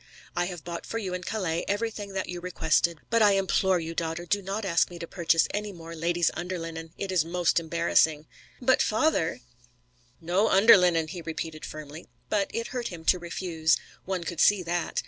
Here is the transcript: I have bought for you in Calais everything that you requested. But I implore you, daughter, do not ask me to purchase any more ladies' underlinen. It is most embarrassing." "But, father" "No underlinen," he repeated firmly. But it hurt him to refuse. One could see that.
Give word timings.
I 0.35 0.45
have 0.45 0.63
bought 0.63 0.87
for 0.87 0.97
you 0.97 1.13
in 1.13 1.21
Calais 1.25 1.63
everything 1.67 2.13
that 2.13 2.27
you 2.27 2.41
requested. 2.41 3.01
But 3.11 3.21
I 3.21 3.33
implore 3.33 3.79
you, 3.79 3.93
daughter, 3.93 4.25
do 4.25 4.41
not 4.41 4.65
ask 4.65 4.89
me 4.89 4.97
to 4.97 5.05
purchase 5.05 5.47
any 5.53 5.71
more 5.71 5.95
ladies' 5.95 6.31
underlinen. 6.33 6.89
It 6.97 7.11
is 7.11 7.23
most 7.23 7.59
embarrassing." 7.59 8.25
"But, 8.59 8.81
father" 8.81 9.41
"No 10.33 10.49
underlinen," 10.49 11.09
he 11.09 11.21
repeated 11.21 11.65
firmly. 11.65 12.07
But 12.29 12.49
it 12.51 12.69
hurt 12.69 12.87
him 12.87 13.05
to 13.05 13.19
refuse. 13.19 13.77
One 14.05 14.23
could 14.23 14.39
see 14.39 14.63
that. 14.63 14.99